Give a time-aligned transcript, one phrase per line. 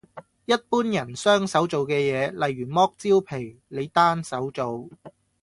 [0.45, 4.89] 一般人雙手做嘅嘢，例如剝蕉皮，你單手做